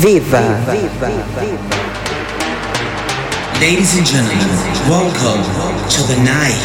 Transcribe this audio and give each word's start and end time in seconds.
Viva. 0.00 0.40
Ladies 3.60 3.98
and 3.98 4.06
gentlemen, 4.06 4.48
welcome 4.88 5.42
to 5.90 6.02
the 6.04 6.16
night. 6.24 6.56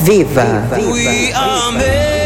Viva. 0.00 0.66
We 0.90 1.30
are 1.34 1.72
made 1.72 2.17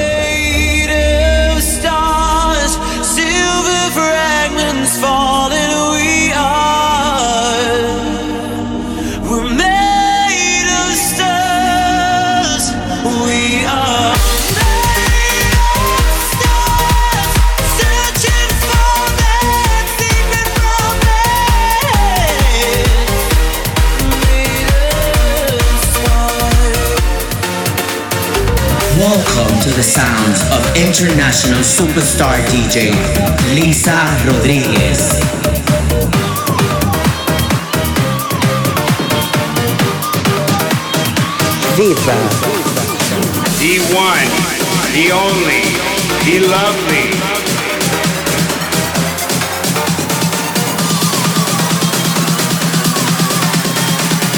the 29.82 29.88
sounds 29.88 30.42
of 30.54 30.62
international 30.76 31.58
superstar 31.58 32.38
DJ 32.52 32.92
Liza 33.52 33.98
Rodriguez. 34.28 35.18
Viva. 41.74 42.18
The 43.58 43.74
one, 43.90 44.30
the 44.94 45.10
only, 45.10 45.64
the 46.26 46.46
lovely. 46.46 47.08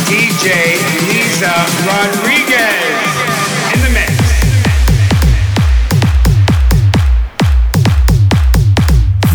DJ 0.08 0.80
Liza 1.08 1.54
Rodriguez 1.86 2.33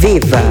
Viva. 0.09 0.41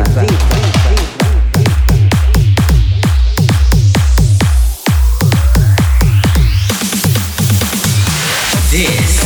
This 8.71 9.19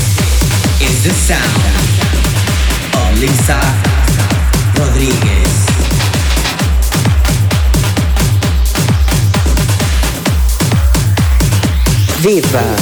is 0.81 1.05
the 1.05 1.13
sound 1.13 1.63
of 2.95 3.21
Lisa 3.21 3.61
Rodriguez. 4.79 5.67
Viva. 12.23 12.82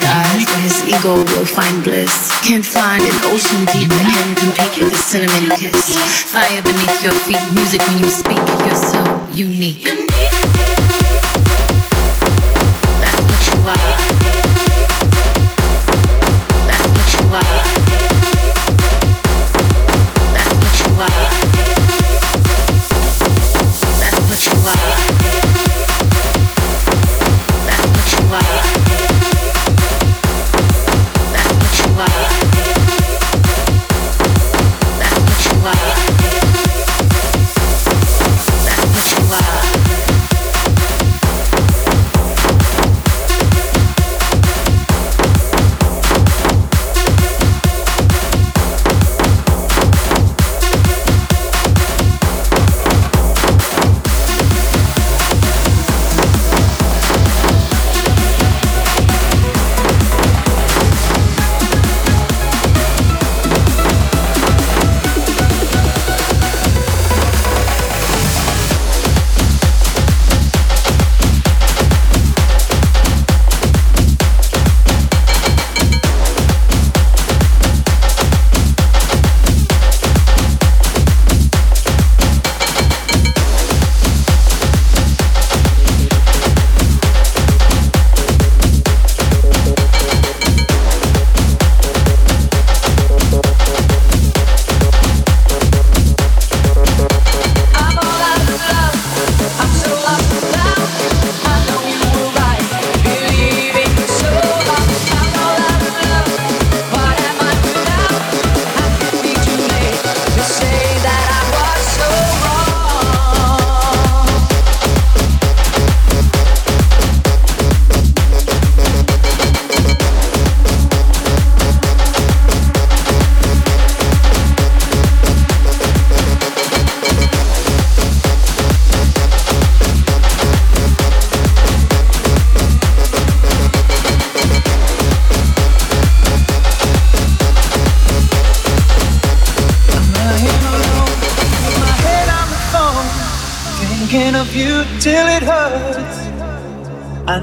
Dies, 0.00 0.48
his 0.62 0.76
ego 0.88 1.16
will 1.16 1.46
find 1.46 1.84
bliss. 1.84 2.30
Can't 2.46 2.64
find 2.64 3.02
an 3.02 3.18
ocean 3.28 3.64
deep 3.72 3.88
that 3.88 4.06
can 4.14 4.34
compete 4.36 4.84
with 4.84 4.92
a 4.92 4.96
cinnamon 4.96 5.50
kiss. 5.58 5.98
Fire 6.32 6.62
beneath 6.62 7.02
your 7.02 7.14
feet, 7.26 7.42
music 7.52 7.80
when 7.86 7.98
you 7.98 8.08
speak, 8.08 8.38
you're 8.64 8.74
so 8.74 9.02
unique. 9.34 9.97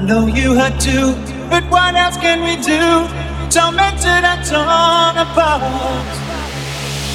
know 0.06 0.26
you 0.28 0.54
hurt 0.54 0.78
too, 0.80 1.14
but 1.50 1.64
what 1.68 1.96
else 1.96 2.16
can 2.16 2.38
we 2.46 2.54
do? 2.62 2.78
Tormented 3.50 4.22
and 4.22 4.40
torn 4.46 5.18
apart. 5.18 5.62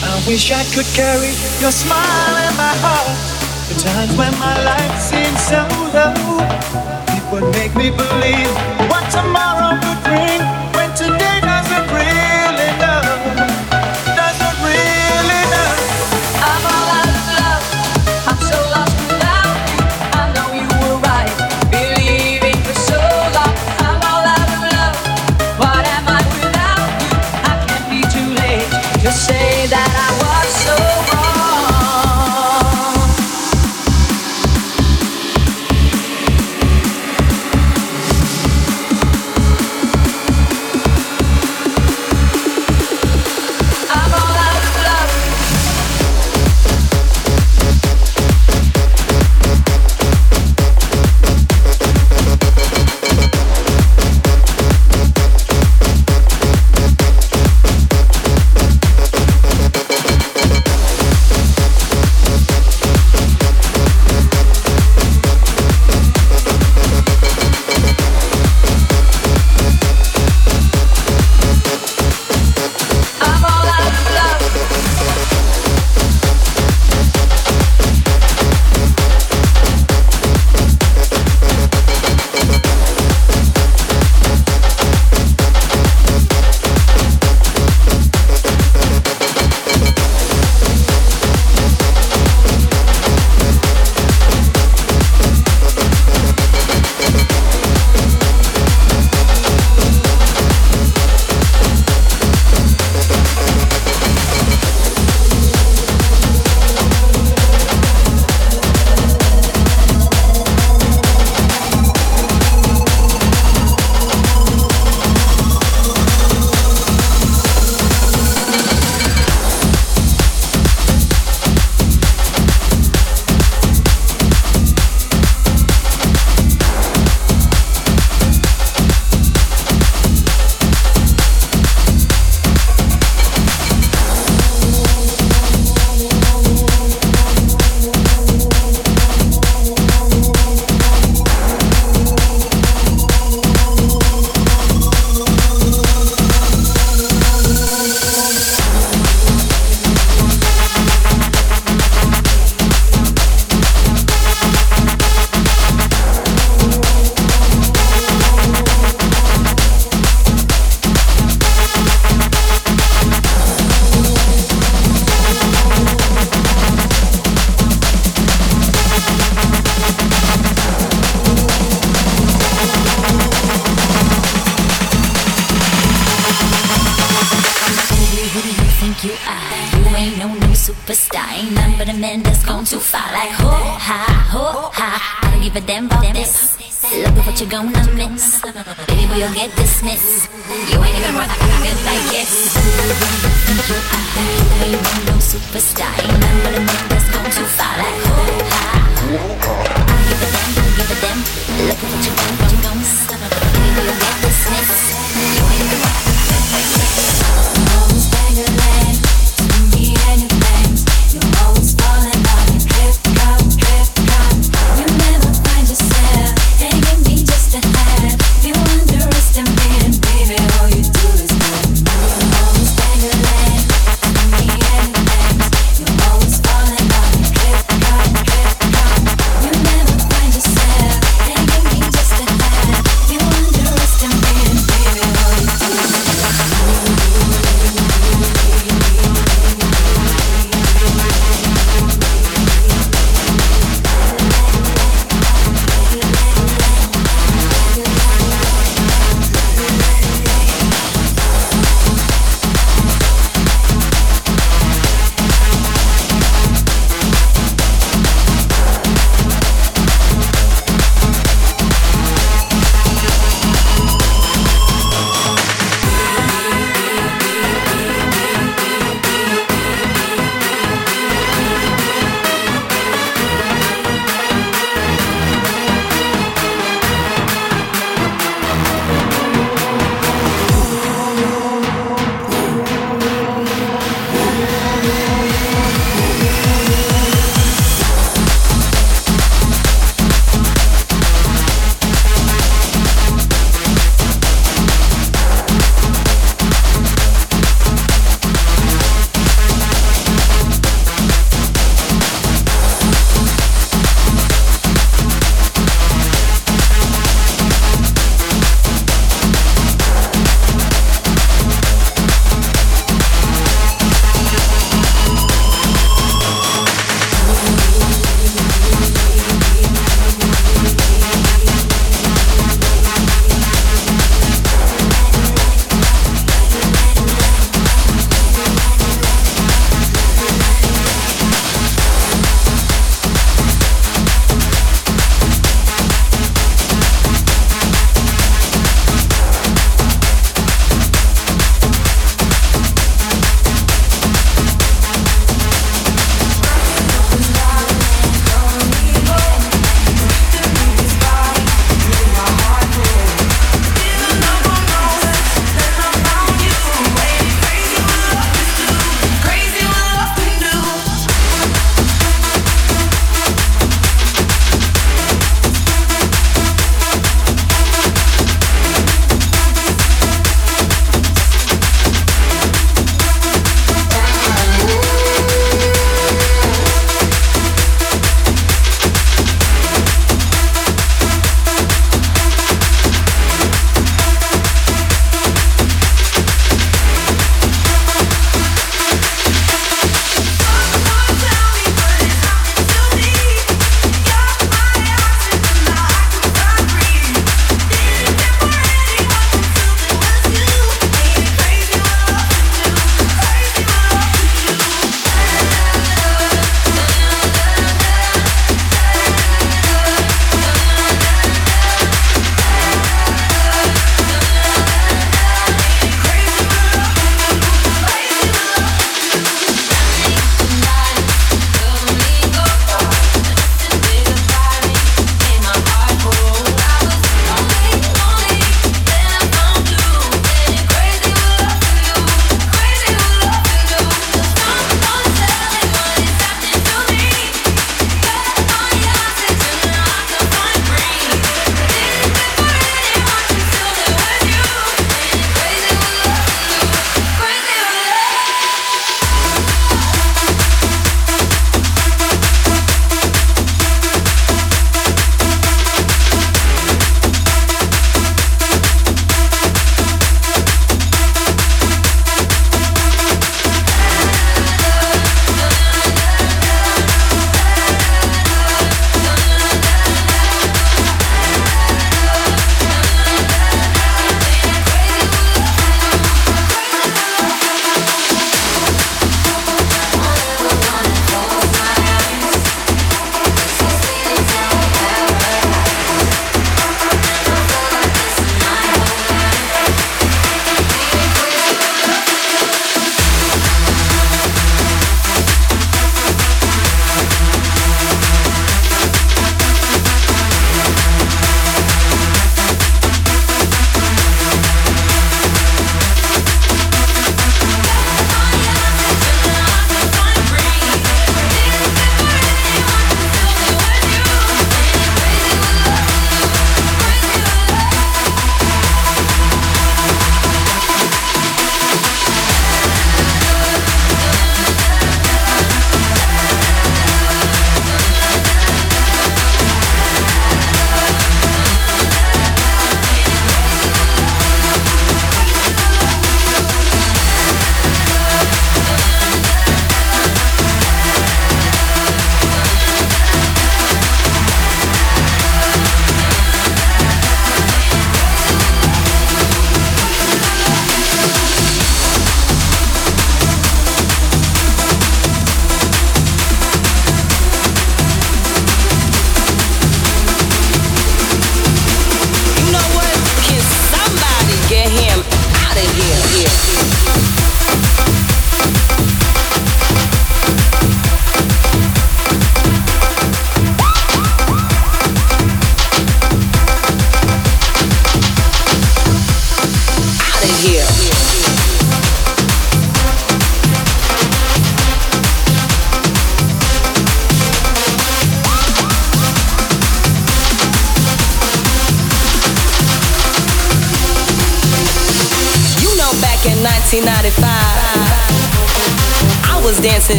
I 0.00 0.24
wish 0.26 0.50
I 0.50 0.64
could 0.72 0.86
carry 0.96 1.32
your 1.60 1.70
smile 1.70 2.36
in 2.48 2.54
my 2.56 2.74
heart. 2.80 3.12
The 3.68 3.76
times 3.84 4.16
when 4.16 4.32
my 4.38 4.56
life 4.64 4.96
seems 4.98 5.40
so 5.52 5.68
low, 5.92 6.40
it 7.12 7.24
would 7.30 7.52
make 7.52 7.76
me 7.76 7.90
believe 7.90 8.52
what 8.88 9.04
tomorrow 9.12 9.76
would 9.76 10.00
bring 10.04 10.40
when 10.72 10.90
today. 10.96 11.37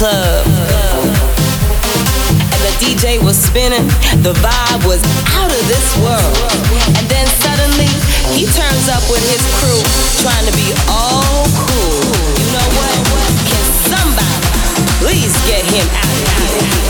Club. 0.00 0.46
And 2.56 2.60
the 2.64 2.72
DJ 2.80 3.22
was 3.22 3.36
spinning, 3.36 3.84
the 4.24 4.32
vibe 4.40 4.82
was 4.88 5.04
out 5.36 5.52
of 5.52 5.62
this 5.68 5.88
world. 6.00 6.40
And 6.96 7.04
then 7.12 7.26
suddenly, 7.44 7.92
he 8.32 8.48
turns 8.48 8.88
up 8.88 9.04
with 9.12 9.20
his 9.28 9.44
crew, 9.60 9.80
trying 10.24 10.46
to 10.48 10.56
be 10.56 10.72
all 10.88 11.44
cool. 11.68 12.00
You 12.40 12.48
know 12.48 12.68
what? 12.80 12.96
Can 13.44 13.64
somebody 13.92 14.40
please 15.04 15.36
get 15.44 15.68
him 15.68 15.86
out 15.92 16.16
of 16.16 16.80
here? 16.80 16.89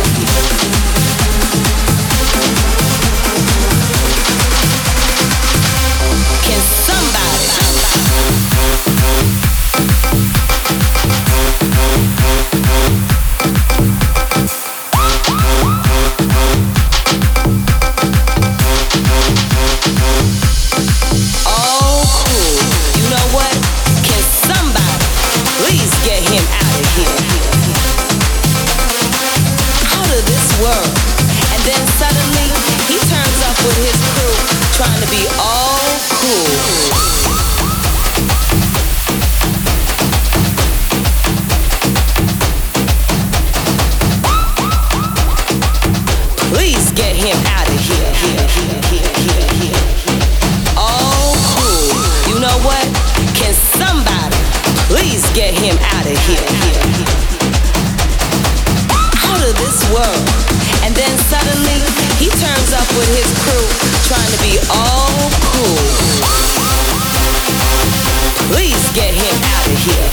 Please 68.50 68.82
get 68.98 69.14
him 69.14 69.36
out 69.46 69.66
of 69.70 69.78
here. 69.78 70.10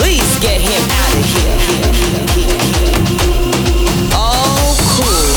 Please 0.00 0.38
get 0.40 0.60
him 0.64 0.82
out 0.88 1.12
of 1.12 1.24
here. 1.28 1.56
Cool. 4.96 5.28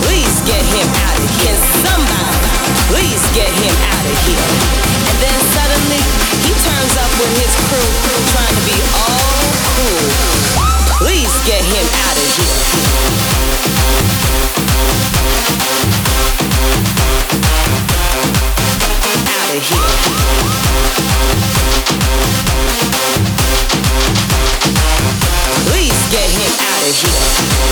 Please 0.00 0.36
get 0.48 0.64
him 0.72 0.88
out 1.04 1.20
of 1.20 1.28
here. 1.36 1.60
Somebody 1.84 2.56
please 2.88 3.20
get 3.36 3.52
him 3.60 3.76
out 3.92 4.06
of 4.08 4.16
here? 4.24 4.48
And 5.04 5.16
then 5.20 5.36
suddenly 5.52 6.00
he 6.48 6.52
turns 6.64 6.96
up 6.96 7.12
with 7.20 7.32
his 7.36 7.52
crew, 7.68 7.92
trying 8.32 8.56
to 8.56 8.64
be 8.64 8.78
all 9.04 9.36
cool. 9.76 10.00
Please 11.04 11.34
get 11.44 11.60
him 11.60 11.84
out 12.08 12.16
of 12.16 12.24
here. 12.40 13.35
Get 19.46 19.62
him 26.30 26.52
out 26.58 26.82
of 26.82 26.96
here. 26.96 27.66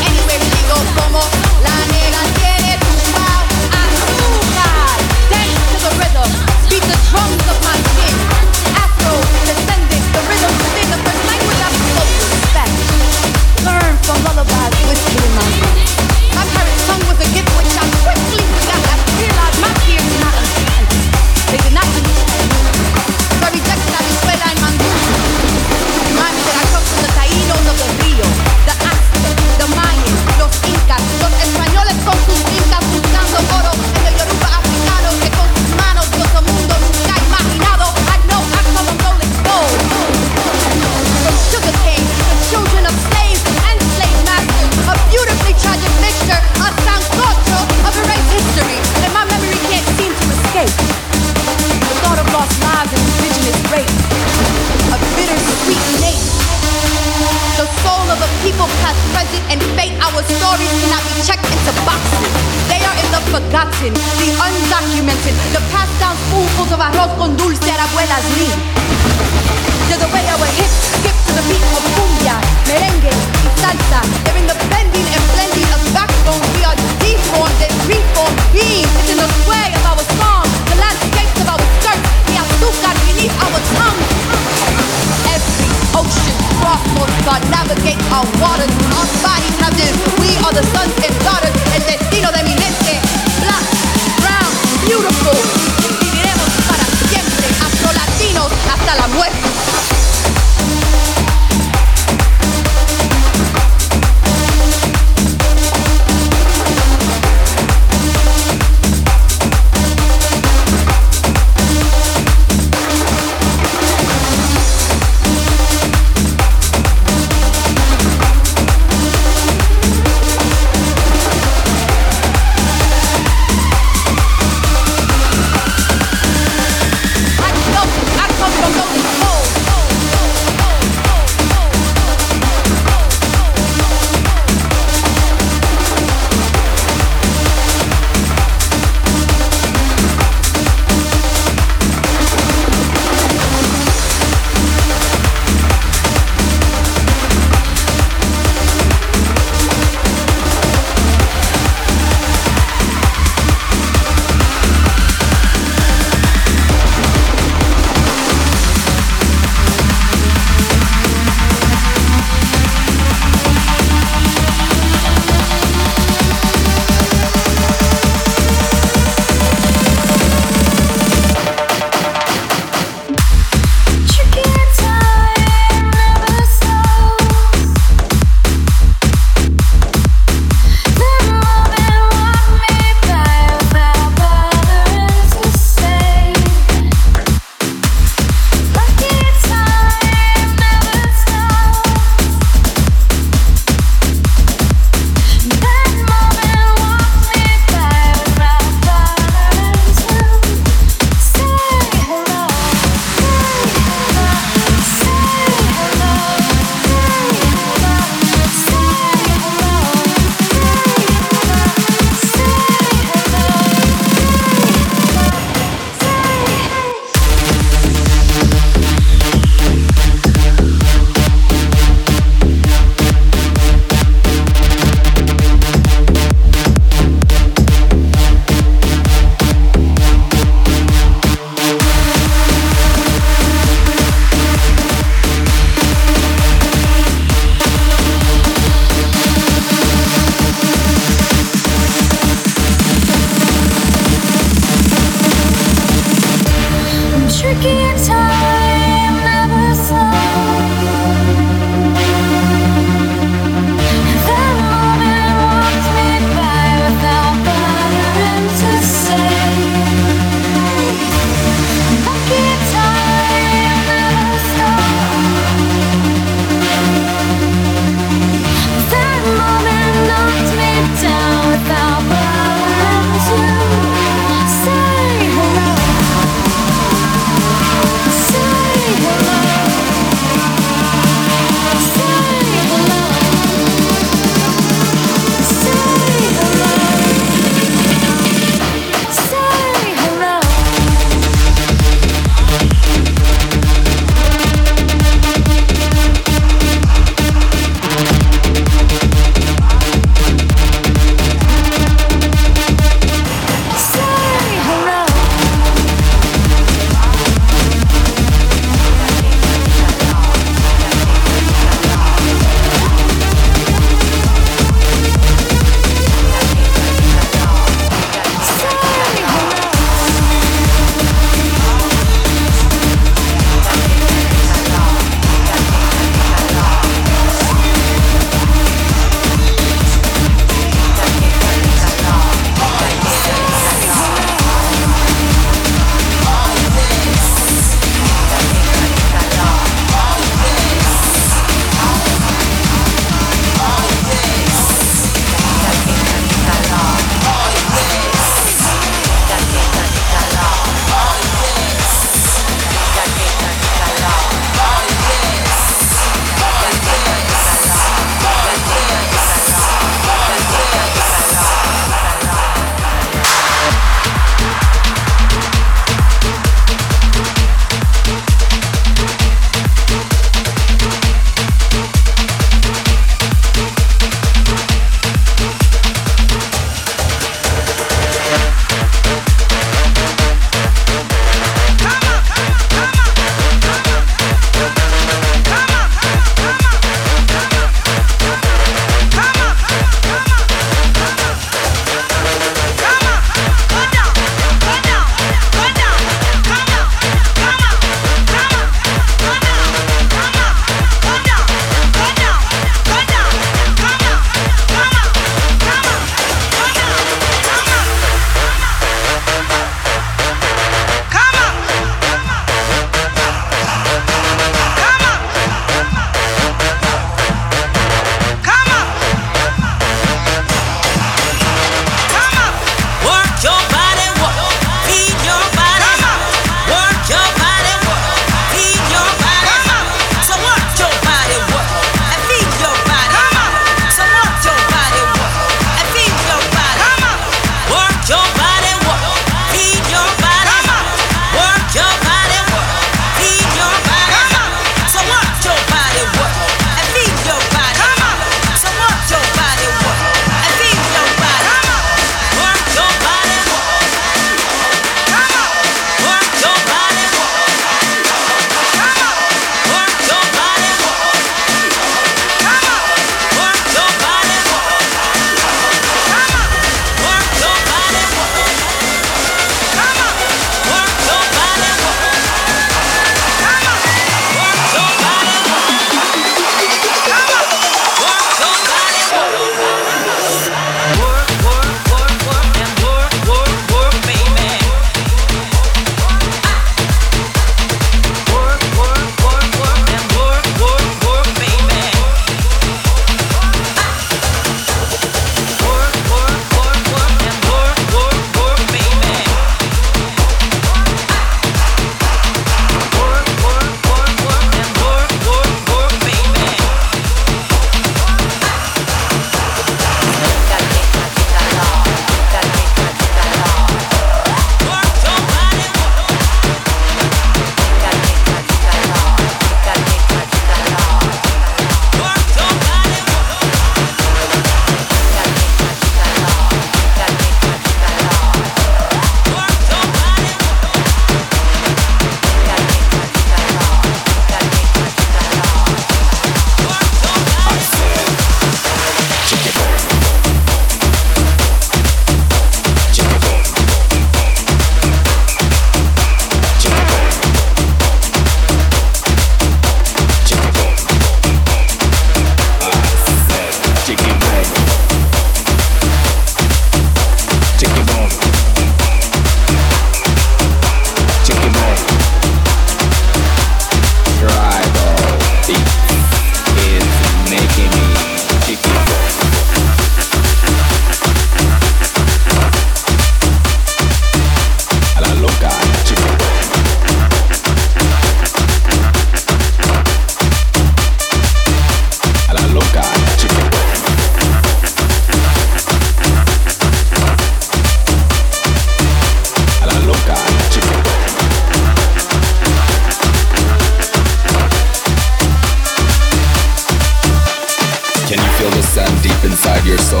your 599.64 599.78
soul. 599.78 600.00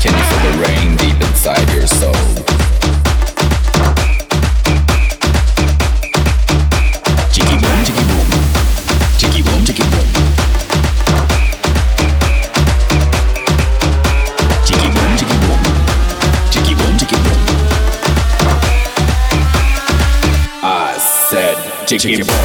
Can 0.00 0.12
you 0.16 0.24
feel 0.28 0.42
the 0.46 0.52
rain 0.64 0.96
deep 0.96 1.20
inside 1.28 1.68
your 1.72 1.86
soul? 1.86 2.12
Boom, 7.36 7.58
boom, 7.60 7.84
boom, 7.86 8.06
boom. 8.08 8.28
Boom, 9.40 9.90
boom. 9.90 10.10
I 20.62 20.96
said 21.28 21.56
boom. 22.26 22.39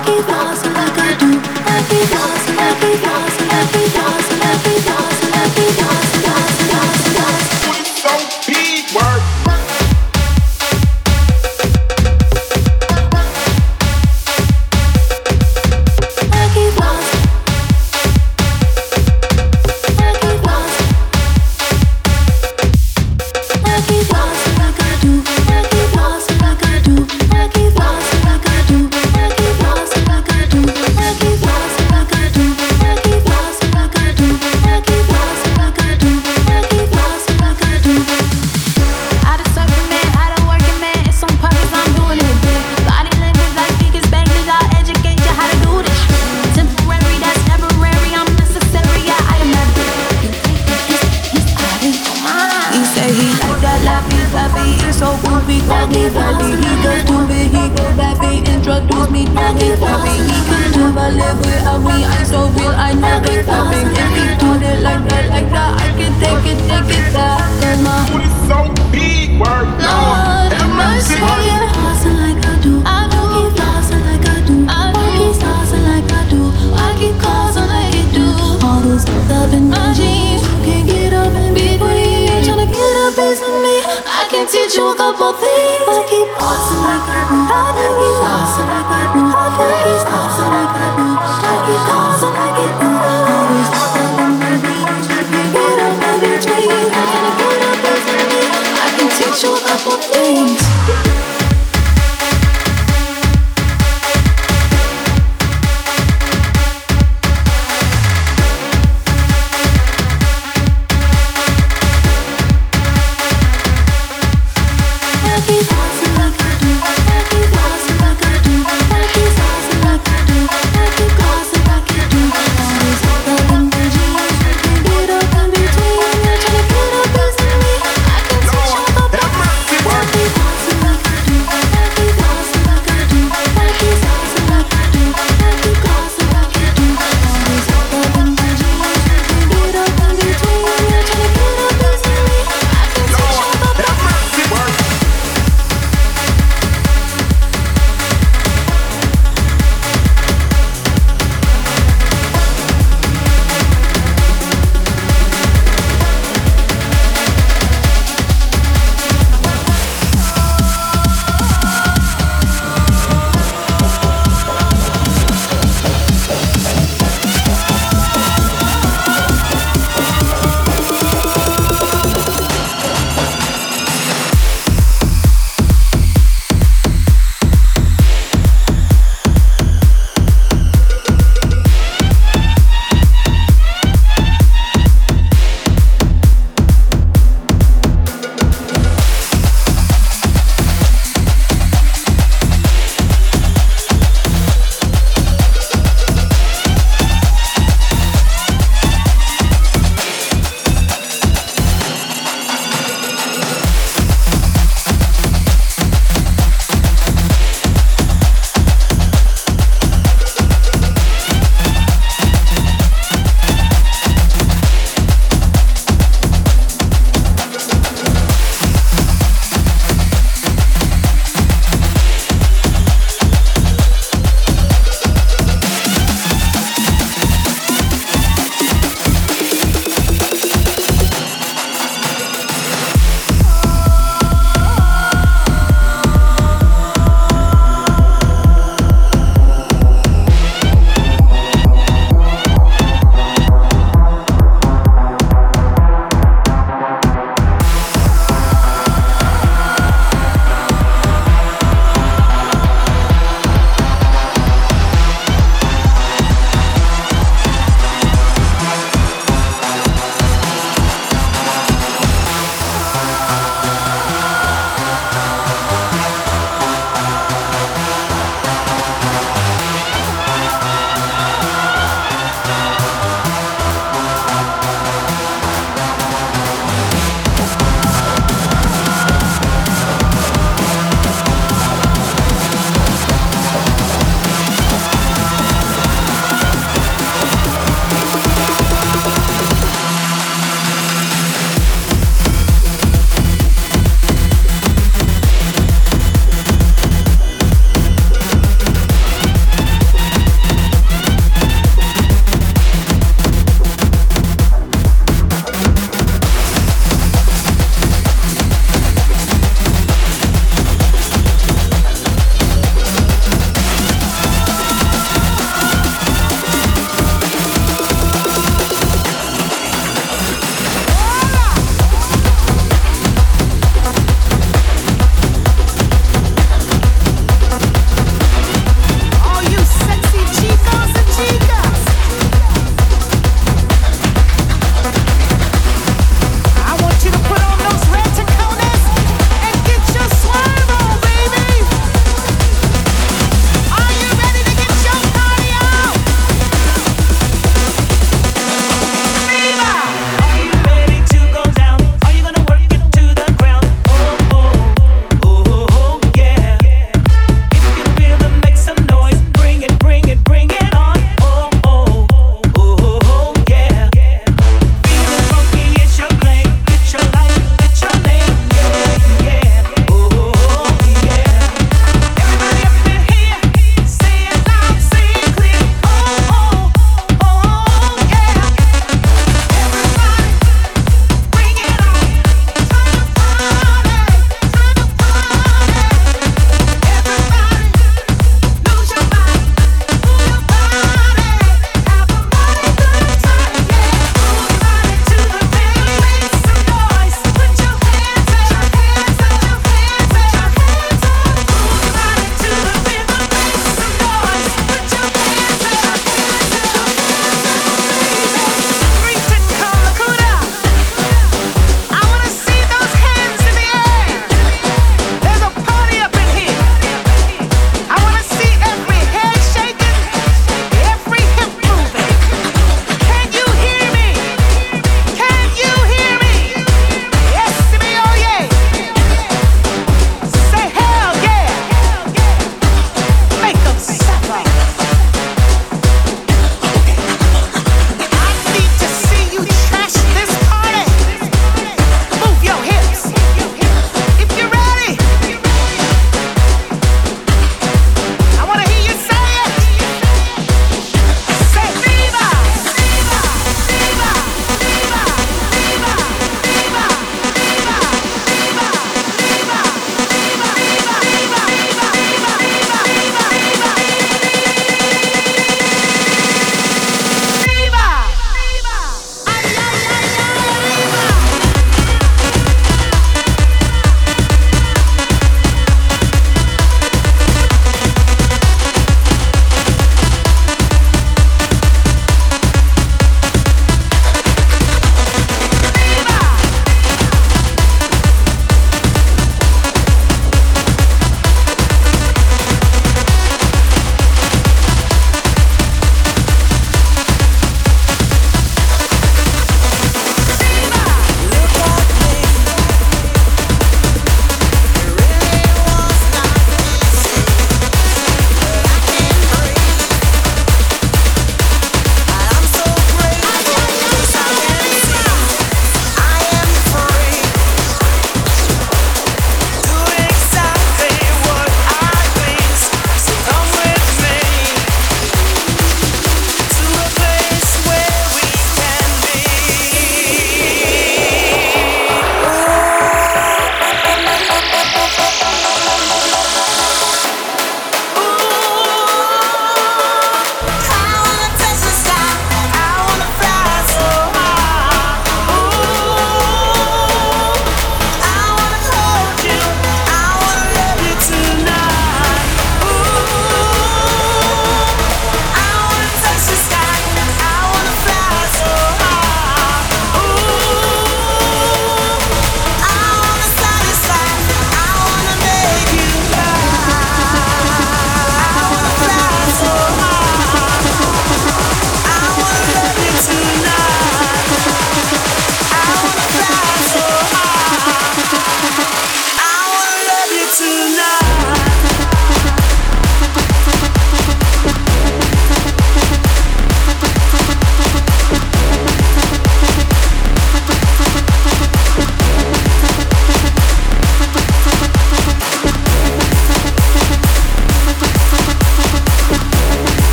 que 0.00 0.22
nós 0.30 0.67